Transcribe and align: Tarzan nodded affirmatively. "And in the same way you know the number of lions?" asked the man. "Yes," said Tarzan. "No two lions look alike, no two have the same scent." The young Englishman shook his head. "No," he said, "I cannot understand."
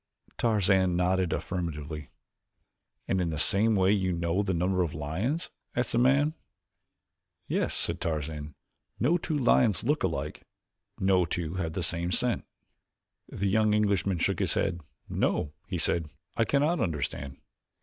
Tarzan 0.39 0.95
nodded 0.95 1.31
affirmatively. 1.31 2.09
"And 3.07 3.21
in 3.21 3.29
the 3.29 3.37
same 3.37 3.75
way 3.75 3.91
you 3.91 4.11
know 4.11 4.41
the 4.41 4.51
number 4.51 4.81
of 4.81 4.95
lions?" 4.95 5.51
asked 5.75 5.91
the 5.91 5.99
man. 5.99 6.33
"Yes," 7.47 7.75
said 7.75 8.01
Tarzan. 8.01 8.55
"No 8.99 9.17
two 9.17 9.37
lions 9.37 9.83
look 9.83 10.01
alike, 10.01 10.41
no 10.99 11.23
two 11.23 11.53
have 11.57 11.73
the 11.73 11.83
same 11.83 12.11
scent." 12.11 12.45
The 13.29 13.45
young 13.47 13.75
Englishman 13.75 14.17
shook 14.17 14.39
his 14.39 14.55
head. 14.55 14.81
"No," 15.07 15.53
he 15.67 15.77
said, 15.77 16.09
"I 16.35 16.45
cannot 16.45 16.79
understand." 16.79 17.37